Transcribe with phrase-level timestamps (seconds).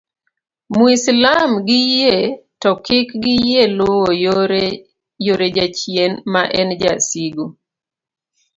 [0.75, 2.17] mwislam gi yie
[2.61, 4.09] to kik giyie luwo
[5.29, 7.45] yore jachien maen jasigu